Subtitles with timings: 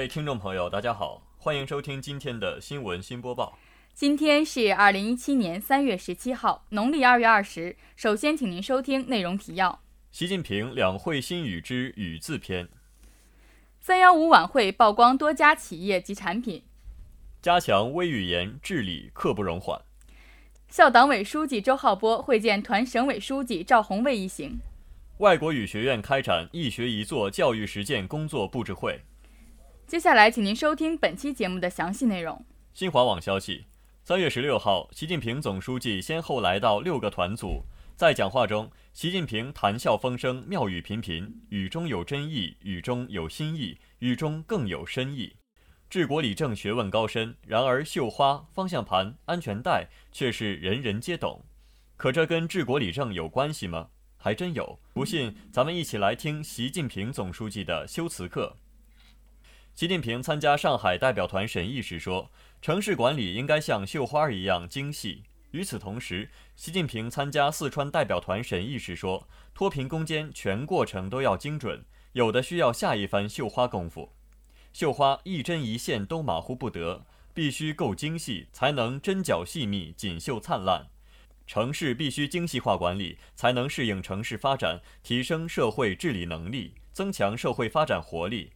[0.00, 3.58] 位听众朋友，大家好，欢迎收听今天的新闻新播报。
[3.92, 7.76] 今天是二零一七年三月十七号，农历二月二十。
[7.96, 12.64] 首先，请您收听内容提要：习近平两会新语之语字篇；
[13.78, 16.62] 三幺五晚会曝光多家企业及产品；
[17.42, 19.82] 加强微语言治理，刻不容缓；
[20.70, 24.52] 校党委书记周浩波会见团省委书记赵红卫一行；
[25.18, 28.98] 外国语学院开展一学一做教育实践工作布置会。
[29.90, 32.44] 接下来，请您收听本期节目的详细内容。
[32.72, 33.64] 新华网消息。
[34.04, 37.64] 三月十六号，习近平总书记先后来到六个团组，
[37.96, 45.34] 在讲话中，习近平谈笑风生，妙语频频，语中有真意，语中有新意，语中更有深意。
[45.88, 51.42] 治国理政学问高深，然而绣花、方向盘、安全带却是人人皆懂。
[51.96, 53.88] 可这跟治国理政有关系吗？
[54.16, 54.78] 还真有。
[54.92, 58.56] 不信，咱们一起来听习近平总书记的修辞课。
[59.74, 74.12] 习近平参加上海代表团审议时说：“城市管理应该像绣花一样精细。”与此同时，习近平参加四川代表团审议时说：“脱贫攻坚全过程都要精准，有的需要下一番绣花功夫。
[74.72, 80.88] 绣花一针一线都马虎不得，必须够精细，才能针脚细密、锦绣灿烂。
[81.46, 88.52] 城市必须精细化管理，才能适应城市发展，提升社会治理能力，增强社会发展活力。”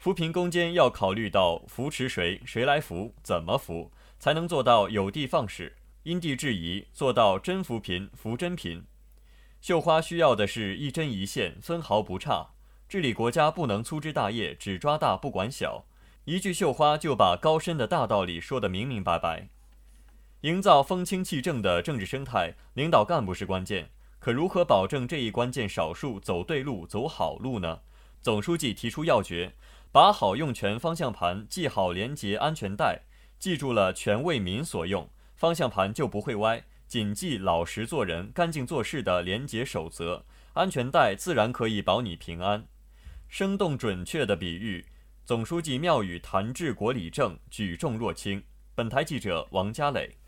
[0.00, 8.82] 扶贫攻坚要考虑到扶持谁，谁来扶，怎么扶，才能做到有的放矢、因地制宜，做到真扶贫、扶真贫。
[9.60, 12.52] 绣花需要的是一针一线，分毫不差。
[12.88, 15.84] 治理国家不能粗枝大叶，只抓大不管小。
[16.24, 19.50] 一句绣花就把高深的大道理说得明明白白。
[20.40, 23.90] 营造风清气正的政治生态，领导干部是关键。
[24.18, 27.80] 可如何保证这一关键少数走对路、走好路呢？
[28.22, 29.52] 总书记提出要诀。
[29.92, 33.02] 把好用全方向盘，系好廉洁安全带，
[33.40, 36.62] 记住了全为民所用，方向盘就不会歪。
[36.86, 42.64] 谨记老实做人、干净做事的廉洁守则，安全带自然可以保你平安。
[43.28, 44.86] 生动准确的比喻，
[45.24, 48.42] 总书记妙语谈治国理政，举重若轻。
[48.76, 50.19] 本台记者王佳磊。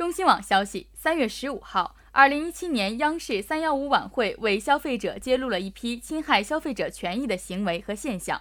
[0.00, 1.94] 中新网消息，三月十五号。
[2.12, 8.40] 二零一七年央视“三幺五”晚会为消费者揭露了一批侵害消费者权益的行为和现象，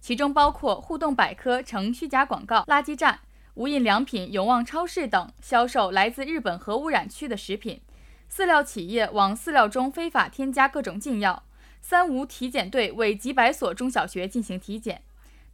[0.00, 3.20] 其中包括互动百科呈虚假广告、垃圾站、
[3.54, 7.80] 无印良品、永旺超市等销售来自日本核污染区的食品，
[8.28, 11.44] 饲料企业往饲料中非法添加各种禁药，
[11.80, 15.02] 三无体检队为几百所中小学进行体检，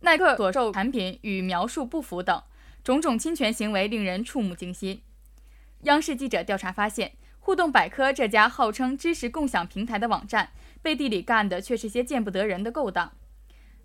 [0.01, 2.43] 耐克所售产品与描述不符等
[2.83, 5.03] 种种侵权行为令人触目惊心。
[5.85, 7.13] 央视记者调查发现。
[7.41, 10.49] 互动百科这家号称知识共享平台的网站，
[10.81, 13.13] 背地里干的却是些见不得人的勾当。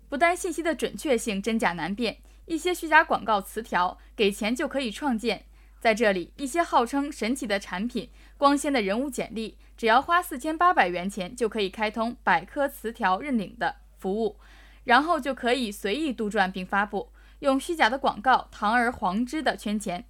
[0.08, 2.16] 不但信息的准确性真假难辨，
[2.46, 5.44] 一些虚假广告词条，给钱就可以创建。
[5.78, 8.08] 在这里，一些号称神奇的产品、
[8.38, 14.38] 光鲜的人物简历，只要花四千八百元钱就可以开通百科词条认领的服务，
[14.84, 20.06] 然后就可以随意杜撰并发布，用虚假的广告堂而皇之的圈钱。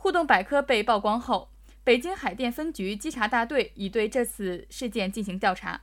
[0.00, 1.50] 互动百科被曝光后。
[1.82, 5.80] 北京海淀分局稽查大队已对这次事件进行调查。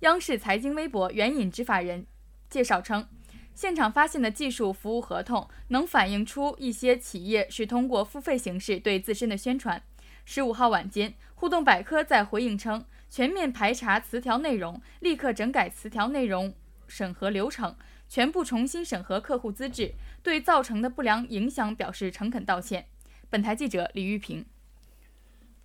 [0.00, 2.06] 央视财经微博援引执法人
[2.50, 3.08] 介绍称，
[3.54, 9.82] 现场发现的技术服务合同能反映出一些企业是通过付费形式对自身的宣传。
[10.26, 16.52] 十五号晚间，互动百科在回应称，全面排查词条内容，立刻整改词条内容
[16.86, 17.76] 审核流程，
[18.08, 22.88] 全部重新审核客户资质，对造成的不良影响表示诚恳道歉。
[23.30, 24.44] 本台记者李玉平。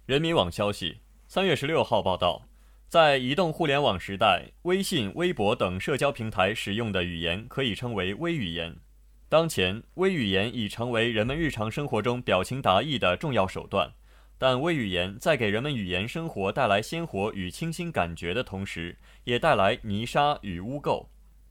[0.05, 0.97] 人民网消息，
[1.27, 2.47] 三月十六号报道，
[2.87, 8.75] 在移动互联网时代，微信、微博等社交平台使用的语言可以称为微语言。
[9.27, 13.93] 当前，微语言已成为人们日常生活中表情达意的重要手段。
[14.37, 21.05] 但微语言在给人们语言生活带来鲜活与清新感觉的同时，也带来泥沙与污垢。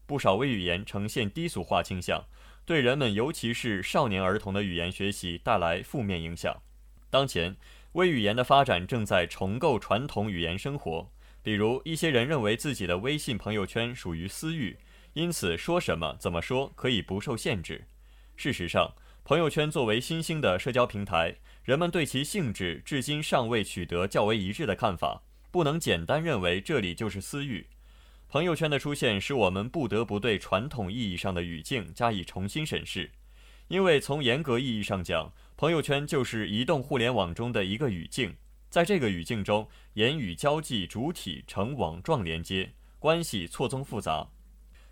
[0.06, 2.24] 不少微语言呈现低俗化倾向，
[2.68, 6.54] 对人们，尤其是少年儿童的语言学习带来负面影响。
[7.08, 7.56] 当前。
[7.92, 11.10] 微语言的发展正在重构传统语言生活，
[11.42, 14.76] 比如一些人认为自己的微信朋友圈属于私域，
[15.14, 17.86] 因此说什么怎么说可以不受限制。
[18.36, 18.94] 事实上，
[19.24, 27.66] 朋友圈作为新兴的社交平台，人们对其性质至今尚未取得较为一致的看法，不能简单认为这里就是私域。
[28.28, 33.10] 朋友圈的出现使我们不得不对传统意义上的语境加以重新审视，
[33.68, 35.32] 因为从严格意义上讲。
[35.56, 38.36] 朋友圈就是移动互联网中的一个语境，
[38.68, 44.28] 在这个语境中，言语交际主体呈网状连接，关系错综复杂。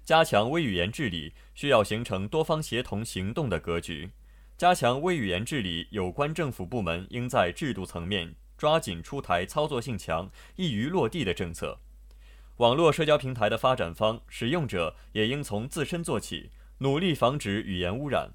[0.02, 4.10] 加强微语言治理需要形成多方协同行动的格局。
[4.56, 11.78] 加强微语言治理，有关政府部门应在制度层面抓紧出台操作性强、易于落地的政策。
[12.58, 18.30] 网络社交平台的发展方、使用者也应从自身做起，努力防止语言污染。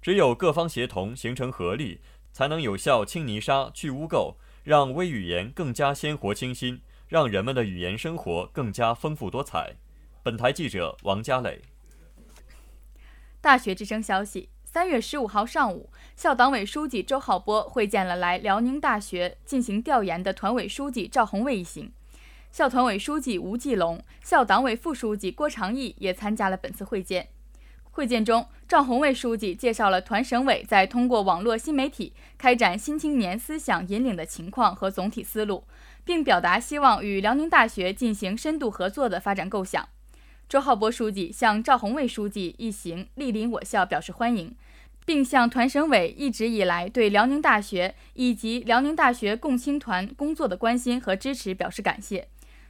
[0.00, 2.00] 只有各方协同形成合力，
[2.32, 9.74] 才能有效清泥沙、去污垢，让微语言更加鲜活清新，让人们的语言生活更加丰富多彩。
[10.22, 11.60] 本台记者王佳磊。
[13.42, 14.48] 大学之声消息。
[14.64, 21.92] 三月十五号上午，校党委书记周浩波会见了来辽宁大学进行调研的团委书记赵宏卫一行。
[22.56, 27.28] 校团委书记吴继龙、校党委副书记郭长义也参加了本次会见。
[27.90, 35.64] 会见中，赵宏卫书记介绍了团省委在通过网络新媒体开展新青年思想引领的情况和总体思路，
[36.02, 39.86] 并表达希望与辽宁大学进行深度合作的发展构想。
[40.48, 44.56] 周浩波书记向赵宏卫书记一行莅临我校表示欢迎。
[45.04, 52.26] 并向团省委一直以来对辽宁大学以及辽宁大学共青团工作的关心和支持表示感谢。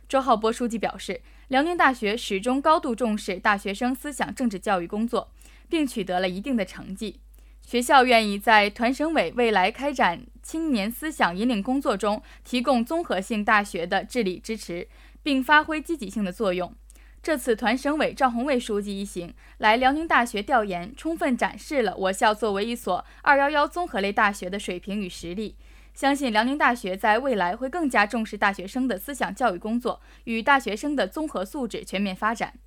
[0.08, 5.32] 周浩波书记表示，辽宁大学始终高度重视大学生思想政治教育工作，
[5.68, 7.20] 并取得了一定的成绩。
[7.60, 14.86] 学校愿意在团省委未来开展青年思想引领工作中提供综合性大学的治理支持，
[15.24, 16.72] 并发挥积极性的作用。
[17.20, 25.56] 这次团省委赵宏卫书记一行来辽宁大学调研，充分展示了我校作为一所“二幺幺”综合类大学的水平与实力。
[25.96, 32.58] 相信辽宁大学在未来会更加重视大学生的思想教育工作与大学生的综合素质全面发展。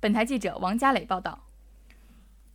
[0.00, 1.44] 本台记者王佳磊报道。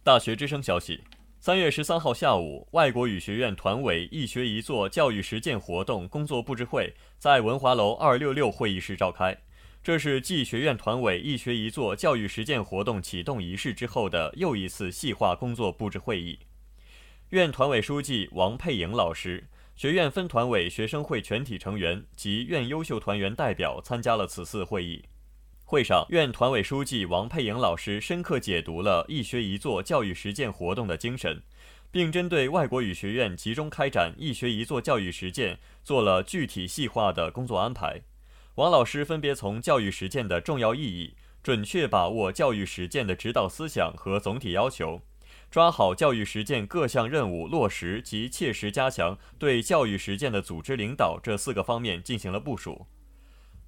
[0.03, 1.03] 大学之声消息：
[1.39, 9.37] 三月十三号下午，外国语学院团委一学一做教育实践活动工作布置会在文华楼二六六会议室召开。
[9.83, 16.39] 这是继学院团委一学一做教育实践活动启动仪式之后的又一次细化工作布置会议。
[17.29, 19.43] 院团委书记王佩莹老师、
[19.77, 25.03] 学院分团委学生会全体成员及院优秀团员代表参加了此次会议。
[25.65, 31.43] 会上，院团委书记王佩莹老师深刻解读了一学一做教育实践活动的精神，
[31.91, 38.01] 并针对外国语学院集中开展一学一做教育实践做了具体细化的工作安排。
[38.55, 41.13] 王老师分别从教育实践的重要意义，
[41.43, 45.03] 准确把握教育实践的指导思想和总体要求，
[45.49, 52.85] 抓好教育实践各项任务落实及切实加强对教育实践的组织领导这四个方面进行了部署。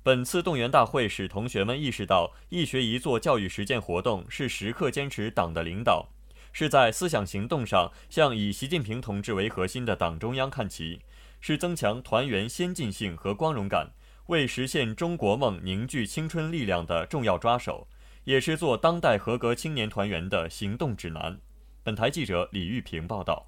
[0.03, 6.09] 本次动员大会使同学们意识到，一学一做教育实践活动是时刻坚持党的领导，
[6.51, 11.01] 是在思想行动上向以习近平同志为核心的党中央看齐，
[11.39, 13.91] 是增强团员先进性和光荣感。
[14.27, 17.87] 为实现中国梦凝聚青春力量的重要抓手，
[18.25, 21.39] 也是做当代合格青年团员的行动指南。
[21.89, 23.47] 本台记者李玉平报道。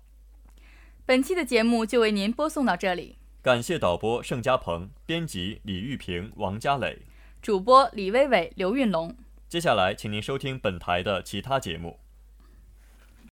[1.05, 7.03] 本期的节目就为您播送到这里，感谢导播盛家鹏，编辑李玉平、王佳磊，
[7.39, 9.15] 主播李薇薇、刘运龙。
[9.47, 11.99] 接下来，请您收听本台的其他节目。